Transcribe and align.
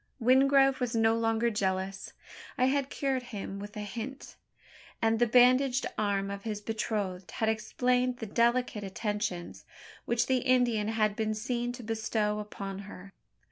Wingrove 0.19 0.79
was 0.79 0.95
no 0.95 1.13
longer 1.15 1.51
jealous. 1.51 2.13
I 2.57 2.65
had 2.65 2.89
cured 2.89 3.21
him 3.21 3.59
with 3.59 3.77
a 3.77 3.81
hint; 3.81 4.35
and 4.99 5.19
the 5.19 5.27
bandaged 5.27 5.85
arm 5.95 6.31
of 6.31 6.41
his 6.41 6.59
betrothed 6.59 7.29
had 7.33 7.49
explained 7.49 8.17
the 8.17 8.25
delicate 8.25 8.83
attentions, 8.83 9.63
which 10.05 10.25
the 10.25 10.37
Indian 10.37 10.87
had 10.87 11.15
been 11.15 11.35
seen 11.35 11.71
to 11.73 11.83
bestow 11.83 12.39
upon 12.39 12.79
her. 12.89 13.13